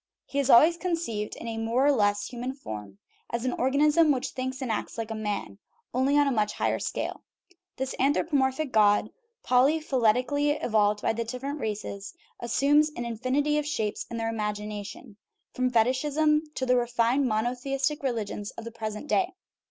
He 0.25 0.39
is 0.39 0.49
al 0.49 0.61
ways 0.61 0.77
conceived 0.77 1.35
in 1.35 1.47
a 1.47 1.59
more 1.59 1.85
or 1.85 1.91
less 1.91 2.25
human 2.25 2.55
form, 2.55 2.97
as 3.29 3.45
an 3.45 3.53
organism 3.53 4.11
which 4.11 4.29
thinks 4.29 4.59
and 4.59 4.71
acts 4.71 4.97
like 4.97 5.11
a 5.11 5.13
man 5.13 5.59
only 5.93 6.17
on 6.17 6.25
a 6.25 6.31
much 6.31 6.53
higher 6.53 6.79
scale. 6.79 7.21
This 7.77 7.93
anthropomorphic 7.99 8.71
God, 8.71 9.11
polyphyletically 9.45 10.57
evolved 10.65 11.03
by 11.03 11.13
the 11.13 11.23
different 11.23 11.59
races, 11.59 12.15
as 12.39 12.51
sumes 12.51 12.89
an 12.95 13.05
infinity 13.05 13.59
of 13.59 13.67
shapes 13.67 14.07
in 14.09 14.17
their 14.17 14.29
imagination, 14.31 15.17
from 15.53 15.69
fetichism 15.69 16.51
to 16.55 16.65
the 16.65 16.75
refined 16.77 17.27
monotheistic 17.27 18.01
religions 18.01 18.49
of 18.57 18.63
the 18.63 18.71
present 18.71 19.05
day. 19.07 19.33